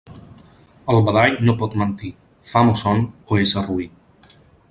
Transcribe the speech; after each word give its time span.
El 0.93 1.01
badall 1.09 1.35
no 1.49 1.55
pot 1.59 1.75
mentir: 1.83 2.11
fam 2.53 2.73
o 2.73 2.75
son 2.83 3.05
o 3.35 3.41
ésser 3.45 3.67
roí. 3.69 3.87